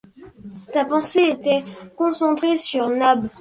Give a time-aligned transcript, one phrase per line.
[0.65, 1.63] Sa pensée était
[1.95, 3.27] concentrée sur Nab